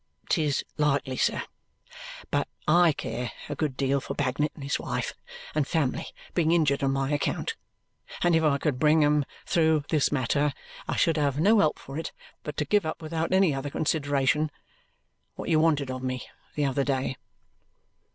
[0.29, 1.43] "'Tis likely, sir.
[2.31, 5.13] But I care a good deal for Bagnet and his wife
[5.53, 7.55] and family being injured on my account.
[8.23, 10.53] And if I could bring them through this matter,
[10.87, 14.49] I should have no help for it but to give up without any other consideration
[15.35, 16.23] what you wanted of me
[16.55, 17.17] the other day."